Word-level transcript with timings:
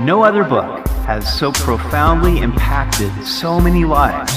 No 0.00 0.22
other 0.22 0.44
book 0.44 0.86
has 1.06 1.26
so 1.38 1.50
profoundly 1.52 2.40
impacted 2.40 3.10
so 3.24 3.58
many 3.58 3.86
lives 3.86 4.30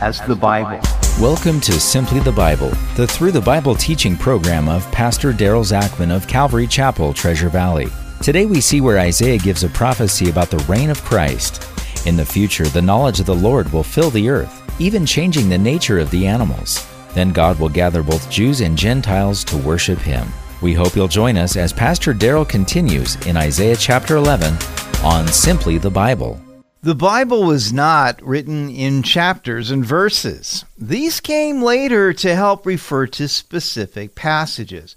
as 0.00 0.22
the 0.22 0.34
Bible. 0.34 0.80
Welcome 1.20 1.60
to 1.60 1.78
Simply 1.78 2.18
the 2.20 2.32
Bible, 2.32 2.70
the 2.96 3.06
Through 3.06 3.32
the 3.32 3.42
Bible 3.42 3.74
teaching 3.74 4.16
program 4.16 4.70
of 4.70 4.90
Pastor 4.90 5.34
Daryl 5.34 5.66
Zachman 5.66 6.10
of 6.10 6.26
Calvary 6.26 6.66
Chapel, 6.66 7.12
Treasure 7.12 7.50
Valley. 7.50 7.88
Today 8.22 8.46
we 8.46 8.62
see 8.62 8.80
where 8.80 8.98
Isaiah 8.98 9.36
gives 9.36 9.64
a 9.64 9.68
prophecy 9.68 10.30
about 10.30 10.48
the 10.48 10.64
reign 10.66 10.88
of 10.88 11.04
Christ. 11.04 11.62
In 12.06 12.16
the 12.16 12.24
future, 12.24 12.64
the 12.64 12.80
knowledge 12.80 13.20
of 13.20 13.26
the 13.26 13.34
Lord 13.34 13.70
will 13.74 13.82
fill 13.82 14.08
the 14.08 14.30
earth, 14.30 14.62
even 14.80 15.04
changing 15.04 15.50
the 15.50 15.58
nature 15.58 15.98
of 15.98 16.10
the 16.10 16.26
animals. 16.26 16.86
Then 17.12 17.32
God 17.32 17.60
will 17.60 17.68
gather 17.68 18.02
both 18.02 18.30
Jews 18.30 18.62
and 18.62 18.78
Gentiles 18.78 19.44
to 19.44 19.58
worship 19.58 19.98
Him. 19.98 20.26
We 20.62 20.74
hope 20.74 20.94
you'll 20.94 21.08
join 21.08 21.38
us 21.38 21.56
as 21.56 21.72
Pastor 21.72 22.12
Daryl 22.12 22.46
continues 22.46 23.16
in 23.26 23.34
Isaiah 23.34 23.76
chapter 23.76 24.16
11 24.16 24.58
on 25.02 25.26
Simply 25.28 25.78
the 25.78 25.90
Bible. 25.90 26.38
The 26.82 26.94
Bible 26.94 27.44
was 27.44 27.72
not 27.72 28.22
written 28.22 28.68
in 28.68 29.02
chapters 29.02 29.70
and 29.70 29.82
verses. 29.82 30.66
These 30.76 31.20
came 31.20 31.62
later 31.62 32.12
to 32.12 32.34
help 32.34 32.66
refer 32.66 33.06
to 33.06 33.26
specific 33.26 34.14
passages. 34.14 34.96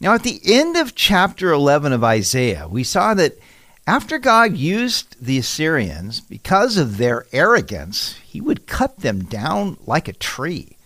Now, 0.00 0.14
at 0.14 0.22
the 0.22 0.40
end 0.44 0.76
of 0.76 0.94
chapter 0.94 1.50
11 1.50 1.92
of 1.92 2.04
Isaiah, 2.04 2.68
we 2.68 2.84
saw 2.84 3.14
that 3.14 3.36
after 3.84 4.18
God 4.18 4.56
used 4.56 5.16
the 5.20 5.38
Assyrians, 5.38 6.20
because 6.20 6.76
of 6.76 6.98
their 6.98 7.26
arrogance, 7.32 8.14
he 8.24 8.40
would 8.40 8.68
cut 8.68 9.00
them 9.00 9.24
down 9.24 9.76
like 9.86 10.06
a 10.06 10.12
tree. 10.12 10.76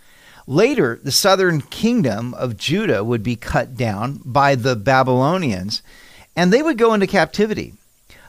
Later, 0.47 0.99
the 1.03 1.13
southern 1.13 1.61
kingdom 1.61 2.33
of 2.33 2.57
Judah 2.57 3.05
would 3.05 3.23
be 3.23 3.37
cut 3.37 3.77
down 3.77 4.21
by 4.25 4.55
the 4.55 4.77
Babylonians, 4.77 5.83
and 6.35 6.51
they 6.51 6.63
would 6.63 6.79
go 6.79 6.95
into 6.95 7.07
captivity. 7.07 7.75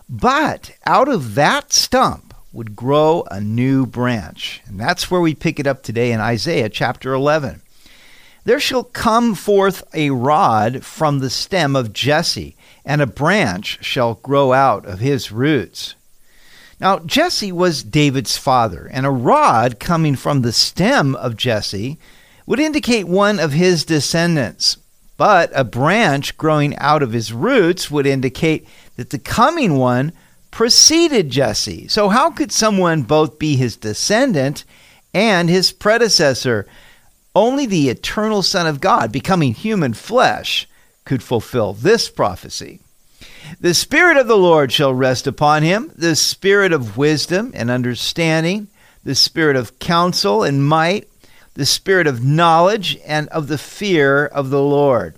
But 0.10 0.72
out 0.86 1.10
of 1.10 1.36
that 1.36 1.74
stump 1.74 2.34
would 2.54 2.76
grow 2.76 3.26
a 3.30 3.42
new 3.42 3.86
branch. 3.86 4.62
And 4.66 4.80
that's 4.80 5.12
where 5.12 5.22
we 5.22 5.36
pick 5.36 5.60
it 5.60 5.68
up 5.68 5.84
today 5.84 6.12
in 6.12 6.20
Isaiah 6.20 6.70
chapter 6.70 7.14
11. 7.14 7.62
There 8.46 8.60
shall 8.62 8.86
come 8.86 9.36
forth 9.36 9.84
a 9.94 10.12
rod 10.12 10.86
from 10.86 11.20
the 11.20 11.30
stem 11.30 11.76
of 11.76 11.92
Jesse, 11.92 12.56
and 12.86 13.02
a 13.02 13.06
branch 13.06 13.84
shall 13.84 14.14
grow 14.16 14.54
out 14.54 14.86
of 14.86 15.00
his 15.00 15.34
roots. 15.34 15.96
Now, 16.80 17.00
Jesse 17.00 17.52
was 17.52 17.84
David's 17.84 18.38
father, 18.38 18.90
and 18.94 19.06
a 19.06 19.12
rod 19.12 19.80
coming 19.80 20.16
from 20.16 20.42
the 20.42 20.54
stem 20.54 21.16
of 21.16 21.36
Jesse 21.36 21.98
would 22.46 22.62
indicate 22.62 23.08
one 23.10 23.40
of 23.40 23.52
his 23.52 23.84
descendants. 23.84 24.78
But 25.18 25.52
a 25.54 25.64
branch 25.64 26.38
growing 26.38 26.78
out 26.78 27.02
of 27.02 27.12
his 27.12 27.34
roots 27.34 27.90
would 27.90 28.06
indicate 28.06 28.68
that 28.96 29.10
the 29.10 29.20
coming 29.20 29.78
one 29.78 30.14
preceded 30.52 31.30
Jesse. 31.30 31.88
So, 31.88 32.10
how 32.10 32.32
could 32.32 32.52
someone 32.52 33.02
both 33.02 33.40
be 33.40 33.56
his 33.56 33.76
descendant 33.76 34.64
and 35.14 35.50
his 35.50 35.72
predecessor? 35.72 36.68
Only 37.36 37.66
the 37.66 37.90
eternal 37.90 38.42
Son 38.42 38.66
of 38.66 38.82
God, 38.82 39.12
becoming 39.12 39.54
human 39.54 39.94
flesh, 39.94 40.68
could 41.06 41.22
fulfill 41.22 41.74
this 41.74 42.10
prophecy. 42.10 42.80
The 43.62 43.74
Spirit 43.74 44.18
of 44.18 44.28
the 44.28 44.38
Lord 44.38 44.72
shall 44.72 44.94
rest 44.94 45.28
upon 45.28 45.64
him, 45.64 45.92
the 45.96 46.16
Spirit 46.16 46.74
of 46.74 46.98
wisdom 46.98 47.52
and 47.54 47.72
understanding, 47.72 48.68
the 49.04 49.16
Spirit 49.16 49.56
of 49.56 49.80
counsel 49.80 50.44
and 50.44 50.68
might, 50.68 51.08
the 51.58 51.66
Spirit 51.66 52.06
of 52.06 52.24
knowledge 52.24 53.00
and 53.04 53.28
of 53.30 53.48
the 53.48 53.58
fear 53.58 54.28
of 54.28 54.52
the 54.52 54.62
Lord. 54.62 55.16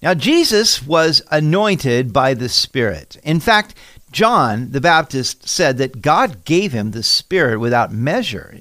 Now, 0.00 0.14
Jesus 0.14 0.82
was 0.82 1.22
anointed 1.30 2.14
by 2.14 2.32
the 2.32 2.48
Spirit. 2.48 3.18
In 3.22 3.40
fact, 3.40 3.74
John 4.10 4.70
the 4.70 4.80
Baptist 4.80 5.46
said 5.46 5.76
that 5.78 6.00
God 6.00 6.46
gave 6.46 6.72
him 6.72 6.90
the 6.90 7.02
Spirit 7.02 7.58
without 7.58 7.92
measure. 7.92 8.60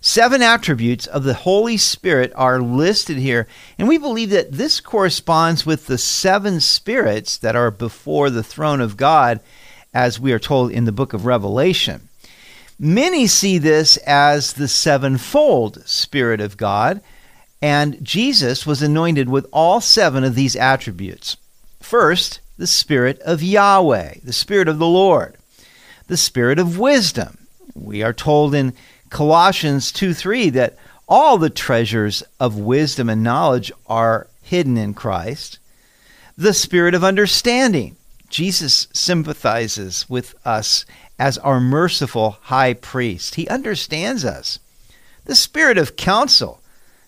Seven 0.00 0.42
attributes 0.42 1.08
of 1.08 1.24
the 1.24 1.34
Holy 1.34 1.76
Spirit 1.76 2.32
are 2.36 2.60
listed 2.60 3.16
here, 3.16 3.48
and 3.76 3.88
we 3.88 3.98
believe 3.98 4.30
that 4.30 4.52
this 4.52 4.80
corresponds 4.80 5.66
with 5.66 5.86
the 5.86 5.98
seven 5.98 6.60
spirits 6.60 7.36
that 7.38 7.56
are 7.56 7.70
before 7.72 8.30
the 8.30 8.42
throne 8.44 8.80
of 8.80 8.96
God, 8.96 9.40
as 9.92 10.20
we 10.20 10.32
are 10.32 10.38
told 10.38 10.70
in 10.70 10.84
the 10.84 10.92
book 10.92 11.12
of 11.12 11.26
Revelation. 11.26 12.08
Many 12.84 13.28
see 13.28 13.58
this 13.58 13.96
as 13.98 14.54
the 14.54 14.66
sevenfold 14.66 15.86
Spirit 15.86 16.40
of 16.40 16.56
God, 16.56 17.00
and 17.62 18.04
Jesus 18.04 18.66
was 18.66 18.82
anointed 18.82 19.28
with 19.28 19.46
all 19.52 19.80
seven 19.80 20.24
of 20.24 20.34
these 20.34 20.56
attributes. 20.56 21.36
First, 21.78 22.40
the 22.58 22.66
Spirit 22.66 23.20
of 23.20 23.40
Yahweh, 23.40 24.14
the 24.24 24.32
Spirit 24.32 24.66
of 24.66 24.80
the 24.80 24.88
Lord, 24.88 25.36
the 26.08 26.16
Spirit 26.16 26.58
of 26.58 26.76
wisdom. 26.76 27.46
We 27.76 28.02
are 28.02 28.12
told 28.12 28.52
in 28.52 28.72
Colossians 29.10 29.92
2 29.92 30.12
3 30.12 30.50
that 30.50 30.76
all 31.06 31.38
the 31.38 31.50
treasures 31.50 32.24
of 32.40 32.58
wisdom 32.58 33.08
and 33.08 33.22
knowledge 33.22 33.70
are 33.86 34.26
hidden 34.42 34.76
in 34.76 34.92
Christ. 34.92 35.60
The 36.36 36.52
spirit 36.52 36.96
of 36.96 37.04
understanding. 37.04 37.94
Jesus 38.28 38.88
sympathizes 38.92 40.08
with 40.08 40.34
us 40.44 40.84
as 41.18 41.38
our 41.38 41.60
merciful 41.60 42.38
high 42.42 42.74
priest. 42.74 43.36
He 43.36 43.48
understands 43.48 44.24
us. 44.24 44.58
The 45.24 45.34
spirit 45.34 45.78
of 45.78 45.96
counsel. 45.96 46.60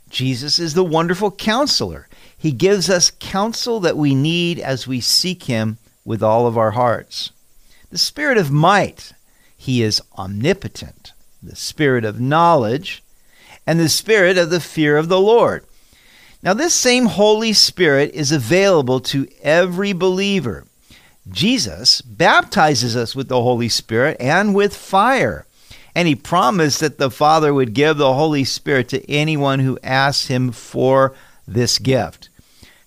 Jesus 0.09 0.59
is 0.59 0.75
the 0.75 0.85
wonderful 0.85 1.31
counselor. 1.31 2.09
He 2.37 2.53
gives 2.53 2.89
us 2.89 3.11
counsel 3.19 3.81
that 3.81 3.97
we 3.97 4.15
need 4.15 4.59
as 4.59 4.87
we 4.87 5.01
seek 5.01 5.45
him 5.45 5.79
with 6.05 6.23
all 6.23 6.47
of 6.47 6.57
our 6.59 6.73
hearts. 6.73 7.33
The 7.91 7.99
spirit 7.99 8.39
of 8.39 8.51
might. 8.51 9.13
He 9.57 9.83
is 9.83 10.03
omnipotent 10.17 11.15
the 11.45 11.57
spirit 11.57 12.05
of 12.05 12.21
knowledge, 12.21 13.03
and 13.67 13.79
the 13.79 13.89
spirit 13.89 14.39
of 14.39 14.51
the 14.51 14.61
fear 14.61 14.97
of 14.97 15.09
the 15.09 15.21
Lord. 15.21 15.65
Now, 16.43 16.55
this 16.55 16.75
same 16.75 17.07
Holy 17.07 17.53
Spirit 17.53 18.11
is 18.13 18.31
available 18.33 19.01
to 19.01 19.29
every 19.43 19.93
believer. 19.93 20.65
Jesus 21.29 22.03
baptizes 22.03 22.97
us 22.97 23.15
with 23.17 23.29
the 23.29 23.43
Holy 23.43 23.69
Spirit 23.69 24.17
and 24.21 24.55
with 24.55 24.77
fire. 24.77 25.47
And 25.95 26.09
he 26.09 26.15
promised 26.15 26.81
that 26.81 26.99
the 26.99 27.11
Father 27.11 27.55
would 27.55 27.73
give 27.73 27.97
the 27.97 28.15
Holy 28.15 28.45
Spirit 28.45 28.89
to 28.89 29.11
anyone 29.11 29.61
who 29.61 29.79
asks 29.83 30.27
him 30.27 30.51
for 30.51 31.15
this 31.47 31.79
gift. 31.79 32.29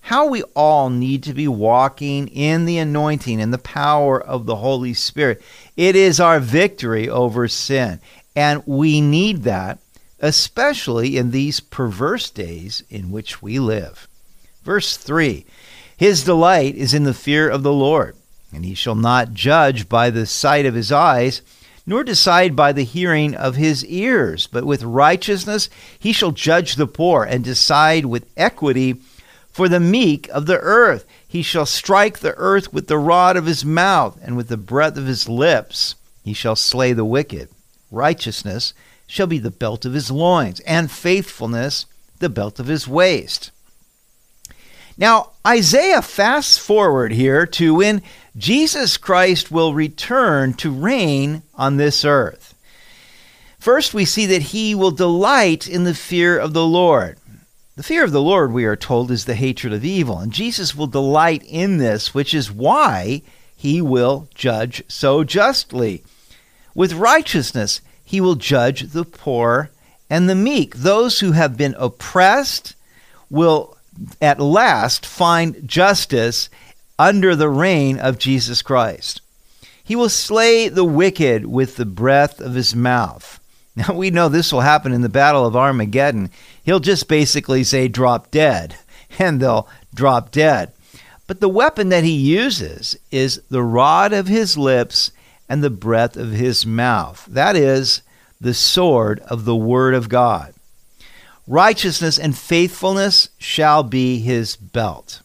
How 0.02 0.26
we 0.26 0.42
all 0.54 0.88
need 0.88 1.22
to 1.24 1.34
be 1.34 1.48
walking 1.48 2.28
in 2.28 2.64
the 2.64 2.78
anointing 2.78 3.40
and 3.40 3.52
the 3.52 3.58
power 3.58 4.20
of 4.20 4.46
the 4.46 4.56
Holy 4.56 4.94
Spirit. 4.94 5.42
It 5.76 5.96
is 5.96 6.20
our 6.20 6.40
victory 6.40 7.08
over 7.08 7.48
sin. 7.48 8.00
And 8.34 8.62
we 8.66 9.00
need 9.00 9.42
that, 9.42 9.78
especially 10.20 11.16
in 11.16 11.30
these 11.30 11.60
perverse 11.60 12.30
days 12.30 12.84
in 12.88 13.10
which 13.10 13.42
we 13.42 13.58
live. 13.58 14.08
Verse 14.62 14.96
3 14.96 15.44
His 15.96 16.24
delight 16.24 16.74
is 16.74 16.94
in 16.94 17.04
the 17.04 17.14
fear 17.14 17.48
of 17.48 17.62
the 17.62 17.72
Lord, 17.72 18.16
and 18.52 18.64
he 18.64 18.74
shall 18.74 18.94
not 18.94 19.34
judge 19.34 19.88
by 19.88 20.10
the 20.10 20.26
sight 20.26 20.66
of 20.66 20.74
his 20.74 20.90
eyes, 20.90 21.42
nor 21.86 22.04
decide 22.04 22.54
by 22.54 22.72
the 22.72 22.84
hearing 22.84 23.34
of 23.34 23.56
his 23.56 23.84
ears, 23.86 24.46
but 24.46 24.64
with 24.64 24.82
righteousness 24.82 25.70
he 25.98 26.12
shall 26.12 26.32
judge 26.32 26.76
the 26.76 26.86
poor, 26.86 27.24
and 27.24 27.44
decide 27.44 28.04
with 28.06 28.26
equity 28.36 29.00
for 29.50 29.68
the 29.68 29.80
meek 29.80 30.28
of 30.28 30.46
the 30.46 30.58
earth. 30.58 31.04
He 31.26 31.42
shall 31.42 31.66
strike 31.66 32.18
the 32.18 32.34
earth 32.36 32.72
with 32.72 32.88
the 32.88 32.98
rod 32.98 33.36
of 33.36 33.46
his 33.46 33.64
mouth, 33.64 34.18
and 34.22 34.36
with 34.36 34.48
the 34.48 34.56
breath 34.56 34.96
of 34.96 35.06
his 35.06 35.28
lips 35.28 35.94
he 36.22 36.32
shall 36.32 36.56
slay 36.56 36.92
the 36.92 37.04
wicked. 37.04 37.48
Righteousness 37.90 38.74
shall 39.06 39.26
be 39.26 39.38
the 39.38 39.50
belt 39.50 39.84
of 39.84 39.94
his 39.94 40.10
loins, 40.10 40.60
and 40.60 40.90
faithfulness 40.90 41.86
the 42.18 42.28
belt 42.28 42.60
of 42.60 42.66
his 42.66 42.86
waist. 42.86 43.50
Now, 44.98 45.30
Isaiah 45.46 46.02
fasts 46.02 46.58
forward 46.58 47.12
here 47.12 47.46
to 47.46 47.74
when 47.76 48.02
Jesus 48.36 48.96
Christ 48.96 49.50
will 49.50 49.72
return 49.72 50.54
to 50.54 50.72
reign 50.72 51.42
on 51.54 51.76
this 51.76 52.04
earth. 52.04 52.54
First, 53.60 53.94
we 53.94 54.04
see 54.04 54.26
that 54.26 54.42
he 54.42 54.74
will 54.74 54.90
delight 54.90 55.68
in 55.68 55.84
the 55.84 55.94
fear 55.94 56.36
of 56.36 56.52
the 56.52 56.66
Lord. 56.66 57.16
The 57.76 57.84
fear 57.84 58.02
of 58.02 58.10
the 58.10 58.20
Lord, 58.20 58.52
we 58.52 58.64
are 58.64 58.74
told, 58.74 59.12
is 59.12 59.24
the 59.24 59.36
hatred 59.36 59.72
of 59.72 59.84
evil, 59.84 60.18
and 60.18 60.32
Jesus 60.32 60.74
will 60.74 60.88
delight 60.88 61.44
in 61.44 61.78
this, 61.78 62.12
which 62.12 62.34
is 62.34 62.50
why 62.50 63.22
he 63.56 63.80
will 63.80 64.28
judge 64.34 64.82
so 64.88 65.22
justly. 65.22 66.02
With 66.74 66.92
righteousness, 66.92 67.80
he 68.04 68.20
will 68.20 68.34
judge 68.34 68.82
the 68.90 69.04
poor 69.04 69.70
and 70.10 70.28
the 70.28 70.34
meek. 70.34 70.74
Those 70.74 71.20
who 71.20 71.32
have 71.32 71.56
been 71.56 71.76
oppressed 71.78 72.74
will 73.30 73.77
at 74.20 74.40
last 74.40 75.06
find 75.06 75.66
justice 75.66 76.48
under 76.98 77.36
the 77.36 77.48
reign 77.48 77.98
of 77.98 78.18
Jesus 78.18 78.62
Christ. 78.62 79.20
He 79.82 79.96
will 79.96 80.08
slay 80.08 80.68
the 80.68 80.84
wicked 80.84 81.46
with 81.46 81.76
the 81.76 81.86
breath 81.86 82.40
of 82.40 82.54
his 82.54 82.74
mouth. 82.74 83.40
Now, 83.78 83.94
we 83.94 84.10
know 84.10 84.28
this 84.28 84.52
will 84.52 84.62
happen 84.62 84.92
in 84.92 85.02
the 85.02 85.08
Battle 85.08 85.46
of 85.46 85.54
Armageddon. 85.54 86.30
He'll 86.64 86.80
just 86.80 87.06
basically 87.06 87.62
say, 87.62 87.86
drop 87.86 88.32
dead, 88.32 88.76
and 89.20 89.38
they'll 89.38 89.68
drop 89.94 90.32
dead. 90.32 90.72
But 91.28 91.38
the 91.38 91.48
weapon 91.48 91.88
that 91.90 92.02
he 92.02 92.10
uses 92.10 92.96
is 93.12 93.40
the 93.50 93.62
rod 93.62 94.12
of 94.12 94.26
his 94.26 94.58
lips 94.58 95.12
and 95.48 95.62
the 95.62 95.70
breath 95.70 96.16
of 96.16 96.32
his 96.32 96.66
mouth. 96.66 97.24
That 97.26 97.54
is 97.54 98.02
the 98.40 98.54
sword 98.54 99.20
of 99.20 99.44
the 99.44 99.54
Word 99.54 99.94
of 99.94 100.08
God. 100.08 100.54
Righteousness 101.48 102.18
and 102.18 102.36
faithfulness 102.36 103.30
shall 103.38 103.82
be 103.82 104.18
his 104.18 104.54
belt. 104.54 105.22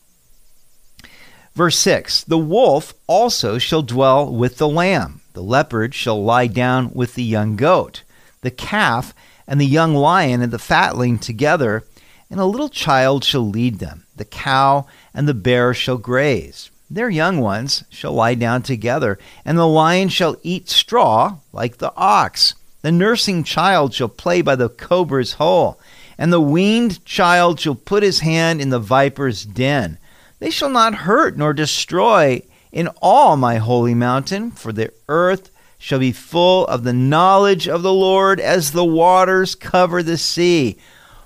Verse 1.53 1.77
6 1.77 2.23
The 2.23 2.37
wolf 2.37 2.93
also 3.07 3.57
shall 3.57 3.81
dwell 3.81 4.33
with 4.33 4.57
the 4.57 4.69
lamb, 4.69 5.19
the 5.33 5.43
leopard 5.43 5.93
shall 5.93 6.23
lie 6.23 6.47
down 6.47 6.91
with 6.93 7.15
the 7.15 7.23
young 7.23 7.57
goat, 7.57 8.03
the 8.39 8.51
calf 8.51 9.13
and 9.49 9.59
the 9.59 9.65
young 9.65 9.95
lion 9.95 10.41
and 10.41 10.53
the 10.53 10.59
fatling 10.59 11.19
together, 11.19 11.83
and 12.29 12.39
a 12.39 12.45
little 12.45 12.69
child 12.69 13.25
shall 13.25 13.45
lead 13.45 13.79
them. 13.79 14.05
The 14.15 14.23
cow 14.23 14.87
and 15.13 15.27
the 15.27 15.33
bear 15.33 15.73
shall 15.73 15.97
graze. 15.97 16.71
Their 16.89 17.09
young 17.09 17.39
ones 17.39 17.83
shall 17.89 18.13
lie 18.13 18.35
down 18.35 18.61
together, 18.61 19.19
and 19.43 19.57
the 19.57 19.67
lion 19.67 20.07
shall 20.07 20.37
eat 20.41 20.69
straw 20.69 21.35
like 21.51 21.79
the 21.79 21.91
ox. 21.97 22.55
The 22.81 22.93
nursing 22.93 23.43
child 23.43 23.93
shall 23.93 24.07
play 24.07 24.41
by 24.41 24.55
the 24.55 24.69
cobra's 24.69 25.33
hole, 25.33 25.79
and 26.23 26.31
the 26.31 26.39
weaned 26.39 27.03
child 27.03 27.59
shall 27.59 27.75
put 27.75 28.01
his 28.01 28.21
hand 28.21 28.61
in 28.61 28.69
the 28.69 28.79
viper's 28.79 29.43
den. 29.43 29.97
They 30.39 30.49
shall 30.49 30.69
not 30.69 30.95
hurt 30.95 31.37
nor 31.37 31.51
destroy 31.51 32.43
in 32.71 32.87
all 33.01 33.35
my 33.35 33.57
holy 33.57 33.93
mountain, 33.93 34.51
for 34.51 34.71
the 34.71 34.93
earth 35.09 35.51
shall 35.77 35.99
be 35.99 36.13
full 36.13 36.65
of 36.67 36.85
the 36.85 36.93
knowledge 36.93 37.67
of 37.67 37.81
the 37.81 37.91
Lord 37.91 38.39
as 38.39 38.71
the 38.71 38.85
waters 38.85 39.53
cover 39.53 40.01
the 40.01 40.17
sea. 40.17 40.77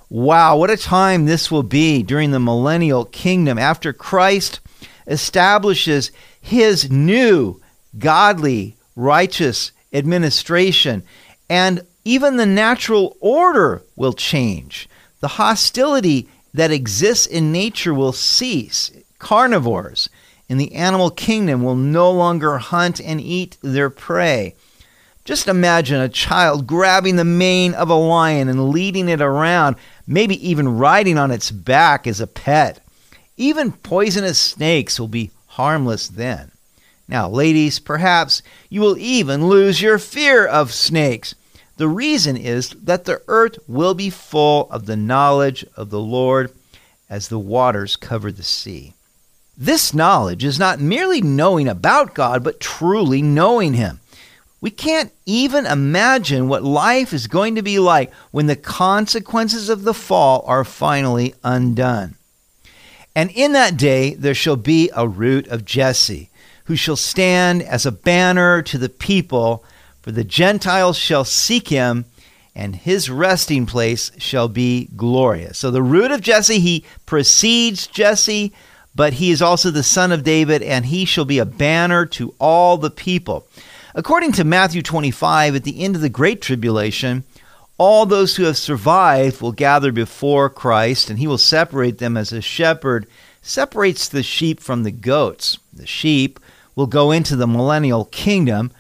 Wow, 0.10 0.58
what 0.58 0.72
a 0.72 0.78
time 0.78 1.28
this 1.28 1.52
will 1.52 1.62
be 1.62 2.02
during 2.02 2.32
the 2.32 2.40
millennial 2.40 3.06
kingdom 3.06 3.60
after 3.60 3.94
Christ 3.94 4.62
establishes 5.06 6.10
his 6.42 6.90
new 6.90 7.62
godly, 8.00 8.76
righteous 8.96 9.74
administration. 9.94 11.04
And 11.52 11.86
even 12.08 12.38
the 12.38 12.46
natural 12.46 13.18
order 13.20 13.84
will 13.98 14.14
change. 14.14 14.88
The 15.20 15.28
hostility 15.28 16.30
that 16.54 16.72
exists 16.72 17.26
in 17.26 17.52
nature 17.52 17.94
will 17.94 18.14
cease. 18.14 18.92
Carnivores 19.20 20.10
in 20.48 20.58
the 20.58 20.74
animal 20.74 21.10
kingdom 21.10 21.64
will 21.64 21.76
no 21.76 22.10
longer 22.10 22.60
hunt 22.60 23.02
and 23.02 23.20
eat 23.20 23.58
their 23.62 23.90
prey. 23.90 24.56
Just 25.26 25.50
imagine 25.50 26.00
a 26.00 26.08
child 26.08 26.66
grabbing 26.66 27.18
the 27.18 27.26
mane 27.26 27.74
of 27.74 27.90
a 27.90 27.96
lion 27.96 28.48
and 28.48 28.70
leading 28.70 29.10
it 29.10 29.20
around, 29.20 29.76
maybe 30.08 30.50
even 30.50 30.78
riding 30.78 31.18
on 31.18 31.30
its 31.30 31.52
back 31.52 32.08
as 32.08 32.22
a 32.22 32.28
pet. 32.28 32.80
Even 33.36 33.74
poisonous 33.74 34.40
snakes 34.40 34.98
will 34.98 35.10
be 35.10 35.32
harmless 35.48 36.08
then. 36.08 36.52
Now, 37.10 37.28
ladies, 37.28 37.80
perhaps 37.80 38.42
you 38.70 38.80
will 38.80 38.98
even 38.98 39.48
lose 39.48 39.82
your 39.82 40.00
fear 40.00 40.46
of 40.46 40.74
snakes. 40.74 41.36
The 41.78 41.88
reason 41.88 42.36
is 42.38 42.72
that 42.72 43.06
the 43.06 43.22
earth 43.28 43.60
will 43.68 43.94
be 43.94 44.10
full 44.10 44.70
of 44.72 44.88
the 44.88 44.98
knowledge 44.98 45.64
of 45.76 45.90
the 45.92 46.00
Lord 46.00 46.52
as 47.10 47.28
the 47.28 47.40
waters 47.40 47.96
cover 47.96 48.32
the 48.32 48.44
sea. 48.44 48.94
This 49.56 49.94
knowledge 49.94 50.44
is 50.44 50.60
not 50.60 50.80
merely 50.80 51.22
knowing 51.22 51.68
about 51.68 52.14
God, 52.14 52.44
but 52.44 52.60
truly 52.60 53.22
knowing 53.22 53.74
Him. 53.74 54.00
We 54.60 54.72
can't 54.72 55.12
even 55.26 55.68
imagine 55.68 56.48
what 56.48 56.64
life 56.64 57.14
is 57.14 57.28
going 57.28 57.56
to 57.56 57.62
be 57.62 57.78
like 57.78 58.12
when 58.32 58.48
the 58.48 58.56
consequences 58.56 59.70
of 59.70 59.84
the 59.84 59.94
fall 59.94 60.44
are 60.48 60.64
finally 60.64 61.36
undone. 61.44 62.16
And 63.16 63.30
in 63.32 63.54
that 63.54 63.78
day 63.78 64.16
there 64.16 64.34
shall 64.34 64.56
be 64.56 64.90
a 64.96 65.08
root 65.08 65.48
of 65.48 65.66
Jesse, 65.66 66.30
who 66.66 66.76
shall 66.76 66.96
stand 66.96 67.62
as 67.62 67.86
a 67.86 67.92
banner 67.92 68.64
to 68.64 68.78
the 68.78 68.90
people, 68.90 69.64
for 70.08 70.14
the 70.14 70.24
Gentiles 70.24 70.98
shall 70.98 71.26
seek 71.26 71.68
him, 71.68 72.06
and 72.56 72.78
his 72.78 73.10
resting 73.10 73.66
place 73.66 74.10
shall 74.18 74.48
be 74.48 74.88
glorious. 74.96 75.58
So 75.58 75.70
the 75.70 75.84
root 75.84 76.12
of 76.12 76.22
Jesse, 76.22 76.60
he 76.60 76.86
precedes 77.06 77.88
Jesse, 77.88 78.54
but 78.96 79.16
he 79.16 79.32
is 79.32 79.42
also 79.42 79.70
the 79.70 79.84
son 79.84 80.14
of 80.14 80.24
David, 80.24 80.64
and 80.64 80.86
he 80.86 81.04
shall 81.04 81.26
be 81.26 81.40
a 81.40 81.46
banner 81.46 82.06
to 82.06 82.34
all 82.40 82.78
the 82.78 82.90
people. 82.90 83.50
According 83.96 84.32
to 84.32 84.46
Matthew 84.46 84.82
25, 84.82 85.58
at 85.58 85.66
the 85.66 85.84
end 85.84 85.98
of 85.98 86.02
the 86.02 86.08
Great 86.08 86.42
Tribulation, 86.42 87.26
all 87.78 88.06
those 88.06 88.38
who 88.38 88.44
have 88.44 88.56
survived 88.56 89.42
will 89.42 89.52
gather 89.52 89.92
before 89.92 90.50
Christ, 90.50 91.10
and 91.10 91.20
he 91.20 91.28
will 91.28 91.38
separate 91.38 91.98
them 91.98 92.16
as 92.16 92.32
a 92.32 92.40
shepherd 92.40 93.08
separates 93.42 94.08
the 94.08 94.24
sheep 94.24 94.62
from 94.62 94.84
the 94.84 94.92
goats. 94.92 95.60
The 95.74 95.86
sheep 95.86 96.40
will 96.78 96.88
go 96.88 97.12
into 97.12 97.36
the 97.36 97.46
millennial 97.46 98.06
kingdom, 98.06 98.72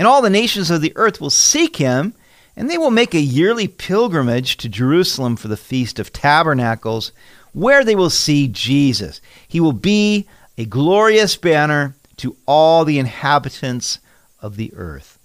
and 0.00 0.06
all 0.06 0.22
the 0.22 0.30
nations 0.30 0.70
of 0.70 0.80
the 0.80 0.94
earth 0.96 1.20
will 1.20 1.28
seek 1.28 1.76
him, 1.76 2.14
and 2.56 2.70
they 2.70 2.78
will 2.78 2.90
make 2.90 3.12
a 3.12 3.20
yearly 3.20 3.68
pilgrimage 3.68 4.56
to 4.56 4.66
Jerusalem 4.66 5.36
for 5.36 5.48
the 5.48 5.58
Feast 5.58 5.98
of 5.98 6.10
Tabernacles, 6.10 7.12
where 7.52 7.84
they 7.84 7.94
will 7.94 8.08
see 8.08 8.48
Jesus. 8.48 9.20
He 9.46 9.60
will 9.60 9.74
be 9.74 10.26
a 10.56 10.64
glorious 10.64 11.36
banner 11.36 11.96
to 12.16 12.34
all 12.46 12.86
the 12.86 12.98
inhabitants 12.98 13.98
of 14.40 14.56
the 14.56 14.72
earth. 14.74 15.18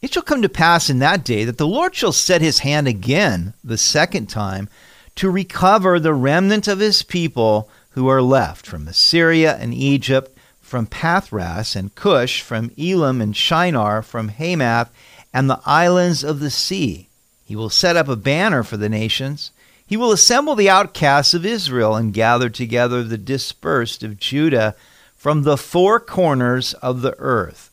It 0.00 0.14
shall 0.14 0.22
come 0.22 0.40
to 0.40 0.48
pass 0.48 0.88
in 0.88 1.00
that 1.00 1.22
day 1.22 1.44
that 1.44 1.58
the 1.58 1.66
Lord 1.66 1.94
shall 1.94 2.12
set 2.12 2.40
his 2.40 2.60
hand 2.60 2.88
again 2.88 3.52
the 3.62 3.76
second 3.76 4.30
time 4.30 4.70
to 5.16 5.30
recover 5.30 6.00
the 6.00 6.14
remnant 6.14 6.66
of 6.66 6.78
his 6.78 7.02
people 7.02 7.68
who 7.90 8.08
are 8.08 8.22
left 8.22 8.66
from 8.66 8.88
Assyria 8.88 9.54
and 9.56 9.74
Egypt, 9.74 10.34
from 10.72 10.86
Pathros 10.86 11.76
and 11.76 11.94
Cush, 11.94 12.40
from 12.40 12.70
Elam 12.78 13.20
and 13.20 13.36
Shinar, 13.36 14.00
from 14.00 14.28
Hamath 14.28 14.90
and 15.30 15.50
the 15.50 15.60
islands 15.66 16.24
of 16.24 16.40
the 16.40 16.48
sea. 16.48 17.08
He 17.44 17.54
will 17.54 17.68
set 17.68 17.94
up 17.94 18.08
a 18.08 18.16
banner 18.16 18.62
for 18.62 18.78
the 18.78 18.88
nations. 18.88 19.50
He 19.86 19.98
will 19.98 20.12
assemble 20.12 20.54
the 20.54 20.70
outcasts 20.70 21.34
of 21.34 21.44
Israel 21.44 21.94
and 21.94 22.14
gather 22.14 22.48
together 22.48 23.02
the 23.02 23.18
dispersed 23.18 24.02
of 24.02 24.18
Judah 24.18 24.74
from 25.14 25.42
the 25.42 25.58
four 25.58 26.00
corners 26.00 26.72
of 26.72 27.02
the 27.02 27.16
earth. 27.18 27.70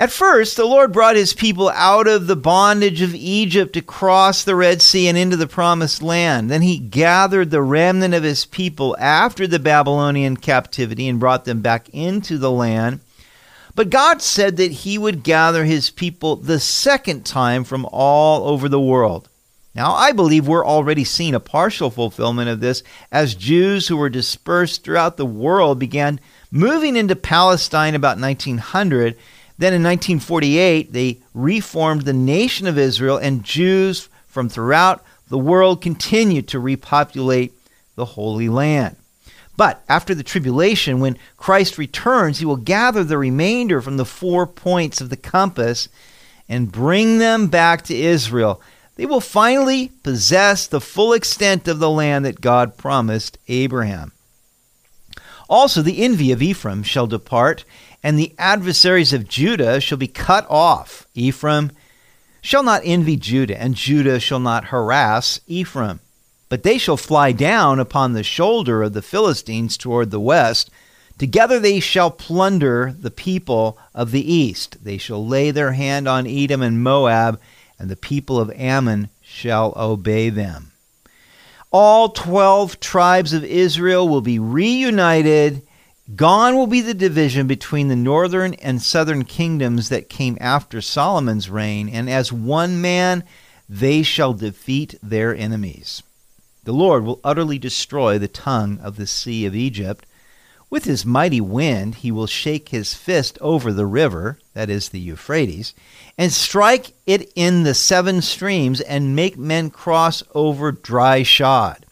At 0.00 0.12
first, 0.12 0.56
the 0.56 0.64
Lord 0.64 0.92
brought 0.92 1.16
his 1.16 1.32
people 1.32 1.70
out 1.70 2.06
of 2.06 2.28
the 2.28 2.36
bondage 2.36 3.02
of 3.02 3.16
Egypt 3.16 3.76
across 3.76 4.44
the 4.44 4.54
Red 4.54 4.80
Sea 4.80 5.08
and 5.08 5.18
into 5.18 5.36
the 5.36 5.48
promised 5.48 6.02
land. 6.02 6.48
Then 6.48 6.62
he 6.62 6.78
gathered 6.78 7.50
the 7.50 7.62
remnant 7.62 8.14
of 8.14 8.22
his 8.22 8.44
people 8.44 8.96
after 9.00 9.48
the 9.48 9.58
Babylonian 9.58 10.36
captivity 10.36 11.08
and 11.08 11.18
brought 11.18 11.46
them 11.46 11.62
back 11.62 11.88
into 11.92 12.38
the 12.38 12.50
land. 12.50 13.00
But 13.74 13.90
God 13.90 14.22
said 14.22 14.56
that 14.58 14.70
he 14.70 14.98
would 14.98 15.24
gather 15.24 15.64
his 15.64 15.90
people 15.90 16.36
the 16.36 16.60
second 16.60 17.26
time 17.26 17.64
from 17.64 17.84
all 17.90 18.48
over 18.48 18.68
the 18.68 18.80
world. 18.80 19.28
Now, 19.74 19.94
I 19.94 20.12
believe 20.12 20.46
we're 20.46 20.66
already 20.66 21.02
seeing 21.02 21.34
a 21.34 21.40
partial 21.40 21.90
fulfillment 21.90 22.48
of 22.48 22.60
this 22.60 22.84
as 23.10 23.34
Jews 23.34 23.88
who 23.88 23.96
were 23.96 24.08
dispersed 24.08 24.84
throughout 24.84 25.16
the 25.16 25.26
world 25.26 25.80
began 25.80 26.20
moving 26.52 26.94
into 26.94 27.16
Palestine 27.16 27.96
about 27.96 28.18
1900 28.18 29.16
then 29.58 29.74
in 29.74 29.82
1948, 29.82 30.92
they 30.92 31.18
reformed 31.34 32.02
the 32.02 32.12
nation 32.12 32.66
of 32.66 32.78
Israel, 32.78 33.16
and 33.16 33.44
Jews 33.44 34.08
from 34.26 34.48
throughout 34.48 35.04
the 35.28 35.38
world 35.38 35.82
continued 35.82 36.48
to 36.48 36.60
repopulate 36.60 37.52
the 37.96 38.04
Holy 38.04 38.48
Land. 38.48 38.96
But 39.56 39.82
after 39.88 40.14
the 40.14 40.22
tribulation, 40.22 41.00
when 41.00 41.18
Christ 41.36 41.76
returns, 41.76 42.38
he 42.38 42.46
will 42.46 42.56
gather 42.56 43.02
the 43.02 43.18
remainder 43.18 43.82
from 43.82 43.96
the 43.96 44.04
four 44.04 44.46
points 44.46 45.00
of 45.00 45.10
the 45.10 45.16
compass 45.16 45.88
and 46.48 46.70
bring 46.70 47.18
them 47.18 47.48
back 47.48 47.82
to 47.82 47.96
Israel. 47.96 48.62
They 48.94 49.06
will 49.06 49.20
finally 49.20 49.90
possess 50.04 50.68
the 50.68 50.80
full 50.80 51.12
extent 51.12 51.66
of 51.66 51.80
the 51.80 51.90
land 51.90 52.24
that 52.24 52.40
God 52.40 52.76
promised 52.76 53.38
Abraham. 53.48 54.12
Also, 55.48 55.82
the 55.82 56.04
envy 56.04 56.30
of 56.30 56.42
Ephraim 56.42 56.82
shall 56.82 57.06
depart, 57.06 57.64
and 58.02 58.18
the 58.18 58.34
adversaries 58.38 59.12
of 59.12 59.28
Judah 59.28 59.80
shall 59.80 59.98
be 59.98 60.08
cut 60.08 60.46
off. 60.48 61.06
Ephraim 61.14 61.72
shall 62.40 62.62
not 62.62 62.82
envy 62.84 63.16
Judah, 63.16 63.60
and 63.60 63.74
Judah 63.74 64.20
shall 64.20 64.40
not 64.40 64.66
harass 64.66 65.40
Ephraim. 65.46 66.00
But 66.48 66.62
they 66.62 66.78
shall 66.78 66.96
fly 66.96 67.32
down 67.32 67.78
upon 67.78 68.12
the 68.12 68.22
shoulder 68.22 68.82
of 68.82 68.92
the 68.94 69.02
Philistines 69.02 69.76
toward 69.76 70.10
the 70.10 70.20
west. 70.20 70.70
Together 71.18 71.58
they 71.58 71.80
shall 71.80 72.10
plunder 72.10 72.94
the 72.98 73.10
people 73.10 73.76
of 73.94 74.12
the 74.12 74.32
east. 74.32 74.82
They 74.82 74.96
shall 74.98 75.26
lay 75.26 75.50
their 75.50 75.72
hand 75.72 76.08
on 76.08 76.26
Edom 76.26 76.62
and 76.62 76.82
Moab, 76.82 77.40
and 77.78 77.90
the 77.90 77.96
people 77.96 78.38
of 78.40 78.50
Ammon 78.52 79.10
shall 79.20 79.74
obey 79.76 80.30
them. 80.30 80.72
All 81.70 82.08
twelve 82.08 82.80
tribes 82.80 83.34
of 83.34 83.44
Israel 83.44 84.08
will 84.08 84.22
be 84.22 84.38
reunited 84.38 85.62
Gone 86.16 86.56
will 86.56 86.66
be 86.66 86.80
the 86.80 86.94
division 86.94 87.46
between 87.46 87.88
the 87.88 87.96
northern 87.96 88.54
and 88.54 88.80
southern 88.80 89.24
kingdoms 89.24 89.90
that 89.90 90.08
came 90.08 90.38
after 90.40 90.80
Solomon's 90.80 91.50
reign, 91.50 91.88
and 91.88 92.08
as 92.08 92.32
one 92.32 92.80
man 92.80 93.24
they 93.68 94.02
shall 94.02 94.32
defeat 94.32 94.94
their 95.02 95.36
enemies. 95.36 96.02
The 96.64 96.72
Lord 96.72 97.04
will 97.04 97.20
utterly 97.22 97.58
destroy 97.58 98.18
the 98.18 98.28
tongue 98.28 98.78
of 98.80 98.96
the 98.96 99.06
sea 99.06 99.44
of 99.44 99.54
Egypt, 99.54 100.06
With 100.70 100.84
his 100.84 101.06
mighty 101.06 101.40
wind, 101.40 101.96
he 101.96 102.12
will 102.12 102.26
shake 102.26 102.68
his 102.68 102.92
fist 102.92 103.38
over 103.40 103.72
the 103.72 103.86
river, 103.86 104.38
that 104.52 104.68
is 104.68 104.90
the 104.90 105.00
Euphrates, 105.00 105.72
and 106.18 106.30
strike 106.32 106.92
it 107.06 107.32
in 107.34 107.62
the 107.62 107.74
seven 107.74 108.20
streams 108.20 108.80
and 108.82 109.16
make 109.16 109.38
men 109.38 109.70
cross 109.70 110.22
over 110.34 110.72
dry 110.72 111.22
shod. 111.22 111.86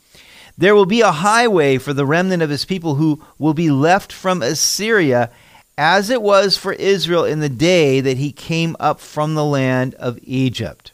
There 0.59 0.75
will 0.75 0.87
be 0.87 1.03
a 1.03 1.13
highway 1.13 1.79
for 1.79 1.93
the 1.93 2.07
remnant 2.07 2.43
of 2.43 2.51
his 2.51 2.65
people 2.65 2.95
who 2.95 3.23
will 3.39 3.55
be 3.55 3.71
left 3.71 4.13
from 4.13 4.43
Assyria, 4.43 5.31
as 5.77 6.09
it 6.09 6.23
was 6.23 6.57
for 6.57 6.73
Israel 6.73 7.25
in 7.25 7.41
the 7.41 7.49
day 7.51 8.01
that 8.01 8.17
he 8.17 8.33
came 8.33 8.75
up 8.81 8.99
from 8.99 9.35
the 9.35 9.45
land 9.45 9.95
of 9.97 10.19
Egypt. 10.23 10.93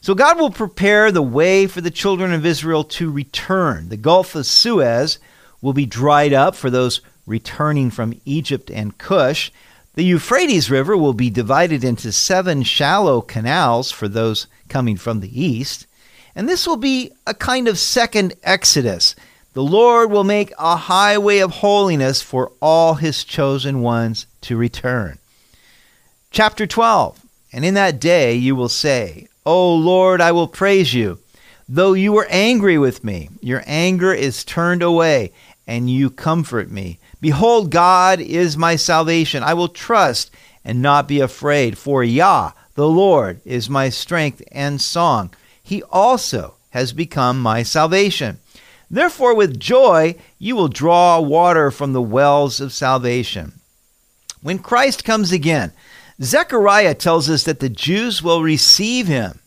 So 0.00 0.14
God 0.14 0.38
will 0.38 0.50
prepare 0.50 1.12
the 1.12 1.22
way 1.22 1.66
for 1.66 1.80
the 1.80 1.90
children 1.90 2.32
of 2.32 2.46
Israel 2.46 2.82
to 2.84 3.10
return. 3.10 3.88
The 3.88 3.96
Gulf 3.96 4.34
of 4.34 4.46
Suez 4.46 5.18
will 5.60 5.74
be 5.74 5.86
dried 5.86 6.32
up 6.32 6.56
for 6.56 6.70
those 6.70 7.02
returning 7.26 7.90
from 7.90 8.20
Egypt 8.24 8.70
and 8.70 8.96
Cush. 8.98 9.52
The 9.94 10.02
Euphrates 10.02 10.70
River 10.70 10.96
will 10.96 11.12
be 11.12 11.30
divided 11.30 11.84
into 11.84 12.10
seven 12.10 12.62
shallow 12.62 13.20
canals 13.20 13.92
for 13.92 14.08
those 14.08 14.46
coming 14.68 14.96
from 14.96 15.20
the 15.20 15.40
east. 15.40 15.86
And 16.34 16.48
this 16.48 16.66
will 16.66 16.76
be 16.76 17.10
a 17.26 17.34
kind 17.34 17.68
of 17.68 17.78
second 17.78 18.34
Exodus. 18.42 19.14
The 19.52 19.62
Lord 19.62 20.10
will 20.10 20.24
make 20.24 20.52
a 20.58 20.76
highway 20.76 21.38
of 21.38 21.50
holiness 21.50 22.22
for 22.22 22.52
all 22.60 22.94
his 22.94 23.22
chosen 23.22 23.82
ones 23.82 24.26
to 24.42 24.56
return. 24.56 25.18
Chapter 26.30 26.66
12 26.66 27.20
And 27.52 27.64
in 27.64 27.74
that 27.74 28.00
day 28.00 28.34
you 28.34 28.56
will 28.56 28.70
say, 28.70 29.28
O 29.44 29.74
Lord, 29.74 30.20
I 30.20 30.32
will 30.32 30.48
praise 30.48 30.94
you. 30.94 31.18
Though 31.68 31.92
you 31.92 32.12
were 32.12 32.26
angry 32.30 32.78
with 32.78 33.04
me, 33.04 33.28
your 33.40 33.62
anger 33.66 34.12
is 34.12 34.44
turned 34.44 34.82
away, 34.82 35.32
and 35.66 35.90
you 35.90 36.10
comfort 36.10 36.70
me. 36.70 36.98
Behold, 37.20 37.70
God 37.70 38.20
is 38.20 38.56
my 38.56 38.76
salvation. 38.76 39.42
I 39.42 39.54
will 39.54 39.68
trust 39.68 40.30
and 40.64 40.82
not 40.82 41.08
be 41.08 41.20
afraid, 41.20 41.78
for 41.78 42.02
Yah, 42.02 42.52
the 42.74 42.88
Lord, 42.88 43.40
is 43.44 43.68
my 43.68 43.88
strength 43.88 44.42
and 44.52 44.80
song. 44.80 45.30
He 45.72 45.82
also 45.84 46.56
has 46.72 46.92
become 46.92 47.40
my 47.40 47.62
salvation. 47.62 48.40
Therefore, 48.90 49.34
with 49.34 49.58
joy, 49.58 50.16
you 50.38 50.54
will 50.54 50.68
draw 50.68 51.18
water 51.18 51.70
from 51.70 51.94
the 51.94 52.02
wells 52.02 52.60
of 52.60 52.74
salvation. 52.74 53.52
When 54.42 54.58
Christ 54.58 55.02
comes 55.02 55.32
again, 55.32 55.72
Zechariah 56.20 56.94
tells 56.94 57.30
us 57.30 57.44
that 57.44 57.60
the 57.60 57.70
Jews 57.70 58.22
will 58.22 58.42
receive 58.42 59.06
him. 59.06 59.40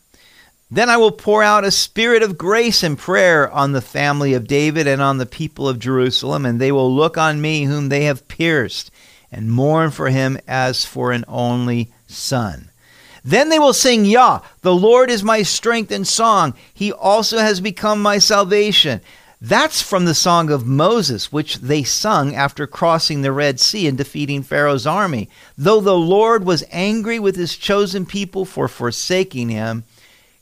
Then 0.68 0.90
I 0.90 0.96
will 0.96 1.12
pour 1.12 1.44
out 1.44 1.62
a 1.62 1.70
spirit 1.70 2.24
of 2.24 2.36
grace 2.36 2.82
and 2.82 2.98
prayer 2.98 3.48
on 3.48 3.70
the 3.70 3.80
family 3.80 4.34
of 4.34 4.48
David 4.48 4.88
and 4.88 5.00
on 5.00 5.18
the 5.18 5.26
people 5.26 5.68
of 5.68 5.78
Jerusalem, 5.78 6.44
and 6.44 6.60
they 6.60 6.72
will 6.72 6.92
look 6.92 7.16
on 7.16 7.40
me 7.40 7.66
whom 7.66 7.88
they 7.88 8.02
have 8.06 8.26
pierced, 8.26 8.90
and 9.30 9.48
mourn 9.48 9.92
for 9.92 10.08
him 10.08 10.38
as 10.48 10.84
for 10.84 11.12
an 11.12 11.24
only 11.28 11.92
son. 12.08 12.70
Then 13.26 13.48
they 13.48 13.58
will 13.58 13.72
sing, 13.72 14.04
Yah, 14.04 14.40
the 14.62 14.74
Lord 14.74 15.10
is 15.10 15.24
my 15.24 15.42
strength 15.42 15.90
and 15.90 16.06
song. 16.06 16.54
He 16.72 16.92
also 16.92 17.38
has 17.38 17.60
become 17.60 18.00
my 18.00 18.18
salvation. 18.18 19.00
That's 19.40 19.82
from 19.82 20.04
the 20.04 20.14
song 20.14 20.48
of 20.48 20.64
Moses, 20.64 21.32
which 21.32 21.56
they 21.56 21.82
sung 21.82 22.36
after 22.36 22.68
crossing 22.68 23.22
the 23.22 23.32
Red 23.32 23.58
Sea 23.58 23.88
and 23.88 23.98
defeating 23.98 24.44
Pharaoh's 24.44 24.86
army. 24.86 25.28
Though 25.58 25.80
the 25.80 25.98
Lord 25.98 26.44
was 26.44 26.64
angry 26.70 27.18
with 27.18 27.34
his 27.34 27.56
chosen 27.56 28.06
people 28.06 28.44
for 28.44 28.68
forsaking 28.68 29.48
him, 29.50 29.82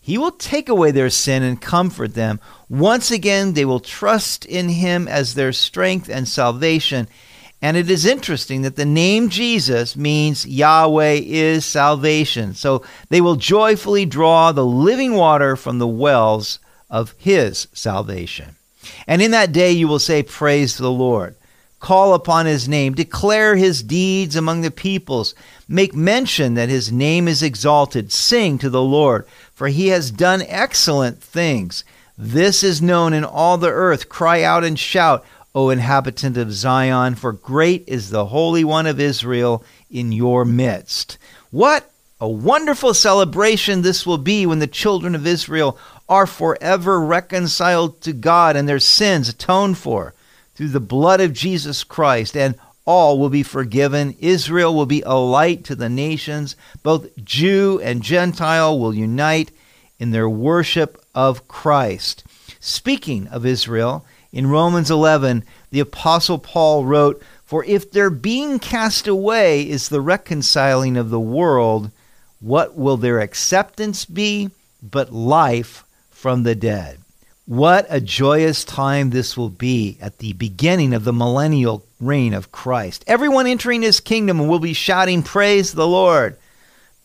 he 0.04 0.18
will 0.18 0.32
take 0.32 0.68
away 0.68 0.90
their 0.90 1.08
sin 1.08 1.42
and 1.42 1.58
comfort 1.58 2.12
them. 2.12 2.38
Once 2.68 3.10
again, 3.10 3.54
they 3.54 3.64
will 3.64 3.80
trust 3.80 4.44
in 4.44 4.68
Him 4.68 5.08
as 5.08 5.32
their 5.32 5.50
strength 5.50 6.10
and 6.10 6.28
salvation. 6.28 7.08
And 7.64 7.78
it 7.78 7.90
is 7.90 8.04
interesting 8.04 8.60
that 8.60 8.76
the 8.76 8.84
name 8.84 9.30
Jesus 9.30 9.96
means 9.96 10.46
Yahweh 10.46 11.20
is 11.24 11.64
salvation. 11.64 12.52
So 12.52 12.84
they 13.08 13.22
will 13.22 13.36
joyfully 13.36 14.04
draw 14.04 14.52
the 14.52 14.66
living 14.66 15.14
water 15.14 15.56
from 15.56 15.78
the 15.78 15.88
wells 15.88 16.58
of 16.90 17.14
His 17.16 17.66
salvation. 17.72 18.56
And 19.06 19.22
in 19.22 19.30
that 19.30 19.52
day 19.52 19.72
you 19.72 19.88
will 19.88 19.98
say, 19.98 20.22
Praise 20.22 20.76
the 20.76 20.90
Lord. 20.90 21.36
Call 21.80 22.12
upon 22.12 22.44
his 22.44 22.68
name, 22.68 22.94
declare 22.94 23.56
his 23.56 23.82
deeds 23.82 24.36
among 24.36 24.60
the 24.60 24.70
peoples, 24.70 25.34
make 25.66 25.94
mention 25.94 26.54
that 26.54 26.70
his 26.70 26.92
name 26.92 27.28
is 27.28 27.42
exalted, 27.42 28.12
sing 28.12 28.58
to 28.58 28.68
the 28.68 28.82
Lord 28.82 29.26
for 29.54 29.68
he 29.68 29.88
has 29.88 30.10
done 30.10 30.42
excellent 30.48 31.22
things. 31.22 31.84
This 32.18 32.62
is 32.62 32.82
known 32.82 33.12
in 33.12 33.24
all 33.24 33.56
the 33.56 33.70
earth. 33.70 34.08
Cry 34.08 34.42
out 34.42 34.64
and 34.64 34.78
shout, 34.78 35.24
O 35.54 35.70
inhabitant 35.70 36.36
of 36.36 36.52
Zion, 36.52 37.14
for 37.14 37.32
great 37.32 37.84
is 37.86 38.10
the 38.10 38.26
Holy 38.26 38.64
One 38.64 38.86
of 38.86 38.98
Israel 38.98 39.64
in 39.88 40.10
your 40.10 40.44
midst. 40.44 41.16
What 41.50 41.90
a 42.20 42.28
wonderful 42.28 42.92
celebration 42.92 43.82
this 43.82 44.04
will 44.04 44.18
be 44.18 44.46
when 44.46 44.58
the 44.58 44.66
children 44.66 45.14
of 45.14 45.26
Israel 45.26 45.78
are 46.08 46.26
forever 46.26 47.00
reconciled 47.00 48.00
to 48.00 48.12
God 48.12 48.56
and 48.56 48.68
their 48.68 48.80
sins 48.80 49.28
atoned 49.28 49.78
for 49.78 50.14
through 50.54 50.70
the 50.70 50.80
blood 50.80 51.20
of 51.20 51.32
Jesus 51.32 51.84
Christ, 51.84 52.36
and 52.36 52.56
all 52.84 53.18
will 53.18 53.30
be 53.30 53.42
forgiven. 53.42 54.16
Israel 54.20 54.74
will 54.74 54.86
be 54.86 55.02
a 55.02 55.14
light 55.14 55.64
to 55.64 55.74
the 55.74 55.88
nations. 55.88 56.56
Both 56.82 57.14
Jew 57.24 57.80
and 57.82 58.02
Gentile 58.02 58.78
will 58.78 58.94
unite 58.94 59.50
in 59.98 60.10
their 60.10 60.28
worship 60.28 61.02
of 61.14 61.46
Christ. 61.48 62.24
Speaking 62.60 63.28
of 63.28 63.46
Israel, 63.46 64.04
in 64.34 64.48
Romans 64.48 64.90
11, 64.90 65.44
the 65.70 65.78
Apostle 65.78 66.38
Paul 66.38 66.84
wrote, 66.84 67.22
For 67.44 67.64
if 67.64 67.92
their 67.92 68.10
being 68.10 68.58
cast 68.58 69.06
away 69.06 69.62
is 69.62 69.88
the 69.88 70.00
reconciling 70.00 70.96
of 70.96 71.08
the 71.08 71.20
world, 71.20 71.92
what 72.40 72.76
will 72.76 72.96
their 72.96 73.20
acceptance 73.20 74.04
be 74.04 74.50
but 74.82 75.12
life 75.12 75.84
from 76.10 76.42
the 76.42 76.56
dead? 76.56 76.98
What 77.46 77.86
a 77.88 78.00
joyous 78.00 78.64
time 78.64 79.10
this 79.10 79.36
will 79.36 79.50
be 79.50 79.98
at 80.00 80.18
the 80.18 80.32
beginning 80.32 80.94
of 80.94 81.04
the 81.04 81.12
millennial 81.12 81.86
reign 82.00 82.34
of 82.34 82.50
Christ. 82.50 83.04
Everyone 83.06 83.46
entering 83.46 83.82
his 83.82 84.00
kingdom 84.00 84.48
will 84.48 84.58
be 84.58 84.72
shouting, 84.72 85.22
Praise 85.22 85.74
the 85.74 85.86
Lord. 85.86 86.36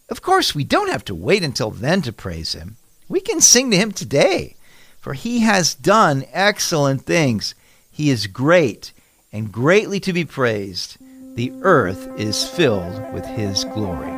Of 0.10 0.24
course, 0.24 0.56
we 0.56 0.64
don't 0.64 0.90
have 0.90 1.06
to 1.06 1.14
wait 1.14 1.44
until 1.44 1.70
then 1.70 2.02
to 2.02 2.12
praise 2.12 2.54
him. 2.54 2.78
We 3.08 3.22
can 3.22 3.40
sing 3.40 3.70
to 3.70 3.78
him 3.78 3.92
today, 3.92 4.56
for 5.00 5.14
he 5.14 5.40
has 5.40 5.74
done 5.76 6.26
excellent 6.34 7.04
things. 7.04 7.56
He 7.92 8.10
is 8.10 8.28
great 8.28 8.94
and 9.32 9.52
greatly 9.52 10.00
to 10.02 10.14
be 10.14 10.26
praised. 10.26 10.98
The 11.36 11.52
earth 11.62 12.10
is 12.18 12.48
filled 12.48 13.14
with 13.14 13.26
his 13.26 13.64
glory. 13.64 14.12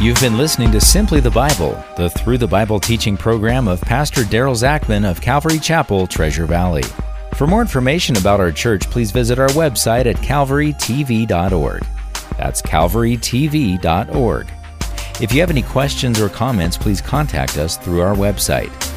You've 0.00 0.20
been 0.20 0.38
listening 0.38 0.70
to 0.72 0.80
Simply 0.80 1.18
the 1.18 1.30
Bible, 1.30 1.82
the 1.96 2.10
Through 2.10 2.38
the 2.38 2.46
Bible 2.46 2.78
teaching 2.78 3.16
program 3.16 3.66
of 3.66 3.80
Pastor 3.80 4.22
Daryl 4.22 4.54
Zachman 4.54 5.04
of 5.04 5.20
Calvary 5.20 5.58
Chapel, 5.58 6.06
Treasure 6.06 6.46
Valley. 6.46 6.84
For 7.34 7.46
more 7.46 7.60
information 7.60 8.16
about 8.16 8.40
our 8.40 8.52
church, 8.52 8.88
please 8.90 9.10
visit 9.10 9.38
our 9.38 9.48
website 9.48 10.06
at 10.06 10.16
calvarytv.org. 10.16 11.86
That's 12.36 12.62
calvarytv.org. 12.62 14.46
If 15.20 15.32
you 15.32 15.40
have 15.40 15.50
any 15.50 15.62
questions 15.62 16.20
or 16.20 16.28
comments, 16.28 16.76
please 16.76 17.00
contact 17.00 17.58
us 17.58 17.76
through 17.76 18.00
our 18.00 18.14
website. 18.14 18.87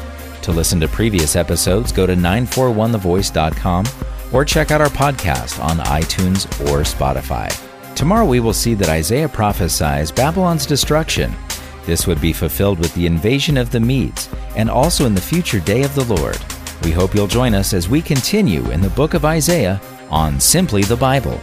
To 0.42 0.52
listen 0.52 0.80
to 0.80 0.88
previous 0.88 1.36
episodes, 1.36 1.92
go 1.92 2.04
to 2.04 2.14
941thevoice.com 2.14 3.86
or 4.32 4.44
check 4.44 4.70
out 4.70 4.80
our 4.80 4.88
podcast 4.88 5.62
on 5.62 5.78
iTunes 5.78 6.46
or 6.68 6.80
Spotify. 6.80 7.48
Tomorrow 7.94 8.26
we 8.26 8.40
will 8.40 8.52
see 8.52 8.74
that 8.74 8.88
Isaiah 8.88 9.28
prophesies 9.28 10.10
Babylon's 10.10 10.66
destruction. 10.66 11.32
This 11.86 12.06
would 12.06 12.20
be 12.20 12.32
fulfilled 12.32 12.80
with 12.80 12.92
the 12.94 13.06
invasion 13.06 13.56
of 13.56 13.70
the 13.70 13.80
Medes 13.80 14.28
and 14.56 14.68
also 14.68 15.06
in 15.06 15.14
the 15.14 15.20
future 15.20 15.60
day 15.60 15.82
of 15.82 15.94
the 15.94 16.04
Lord. 16.04 16.38
We 16.82 16.90
hope 16.90 17.14
you'll 17.14 17.28
join 17.28 17.54
us 17.54 17.72
as 17.72 17.88
we 17.88 18.02
continue 18.02 18.68
in 18.70 18.80
the 18.80 18.90
book 18.90 19.14
of 19.14 19.24
Isaiah 19.24 19.80
on 20.10 20.40
Simply 20.40 20.82
the 20.82 20.96
Bible. 20.96 21.40